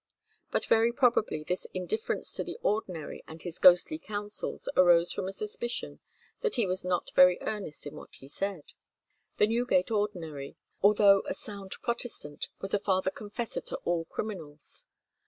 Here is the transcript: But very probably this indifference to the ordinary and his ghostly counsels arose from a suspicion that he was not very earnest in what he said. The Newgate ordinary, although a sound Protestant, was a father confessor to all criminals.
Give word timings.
But 0.49 0.65
very 0.65 0.91
probably 0.91 1.43
this 1.43 1.67
indifference 1.75 2.33
to 2.33 2.43
the 2.43 2.57
ordinary 2.63 3.23
and 3.27 3.39
his 3.39 3.59
ghostly 3.59 3.99
counsels 3.99 4.67
arose 4.75 5.13
from 5.13 5.27
a 5.27 5.31
suspicion 5.31 5.99
that 6.41 6.55
he 6.55 6.65
was 6.65 6.83
not 6.83 7.11
very 7.13 7.37
earnest 7.41 7.85
in 7.85 7.93
what 7.95 8.15
he 8.15 8.27
said. 8.27 8.73
The 9.37 9.45
Newgate 9.45 9.91
ordinary, 9.91 10.57
although 10.81 11.21
a 11.27 11.35
sound 11.35 11.73
Protestant, 11.83 12.47
was 12.61 12.73
a 12.73 12.79
father 12.79 13.11
confessor 13.11 13.61
to 13.61 13.75
all 13.85 14.05
criminals. 14.05 14.85